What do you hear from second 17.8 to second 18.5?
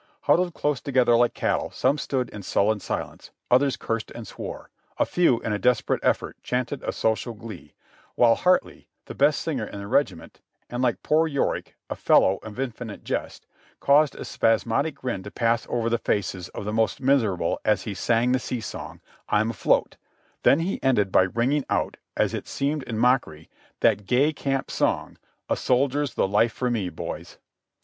he sang the